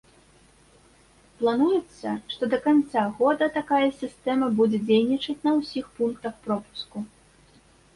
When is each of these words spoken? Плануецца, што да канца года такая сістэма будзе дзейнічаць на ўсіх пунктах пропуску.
Плануецца, 1.41 2.15
што 2.33 2.43
да 2.55 2.59
канца 2.65 3.05
года 3.21 3.51
такая 3.61 3.85
сістэма 4.01 4.53
будзе 4.63 4.83
дзейнічаць 4.89 5.41
на 5.49 5.59
ўсіх 5.63 5.97
пунктах 6.01 6.33
пропуску. 6.47 6.97